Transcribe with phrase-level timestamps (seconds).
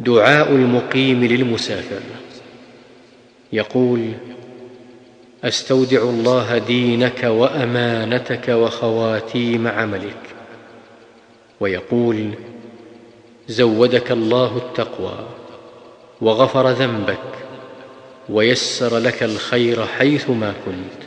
[0.00, 2.00] دعاء المقيم للمسافر.
[3.52, 4.12] يقول
[5.44, 10.22] أستودع الله دينك وأمانتك وخواتيم عملك.
[11.60, 12.30] ويقول
[13.48, 15.26] زودك الله التقوى
[16.20, 17.18] وغفر ذنبك
[18.28, 20.99] ويسر لك الخير حيثما كنت.